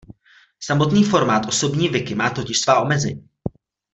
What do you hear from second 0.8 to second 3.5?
formát osobní wiki má totiž svá omezení.